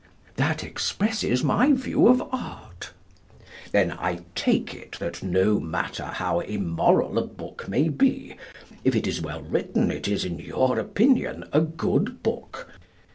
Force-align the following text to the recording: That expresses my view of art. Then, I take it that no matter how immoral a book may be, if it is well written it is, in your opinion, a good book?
That 0.35 0.63
expresses 0.63 1.43
my 1.43 1.73
view 1.73 2.07
of 2.07 2.23
art. 2.33 2.91
Then, 3.71 3.91
I 3.91 4.21
take 4.33 4.73
it 4.73 4.93
that 4.93 5.21
no 5.21 5.59
matter 5.59 6.05
how 6.05 6.39
immoral 6.39 7.19
a 7.19 7.23
book 7.23 7.67
may 7.69 7.87
be, 7.87 8.35
if 8.83 8.95
it 8.95 9.05
is 9.05 9.21
well 9.21 9.43
written 9.43 9.91
it 9.91 10.07
is, 10.07 10.25
in 10.25 10.39
your 10.39 10.79
opinion, 10.79 11.43
a 11.53 11.61
good 11.61 12.23
book? 12.23 12.67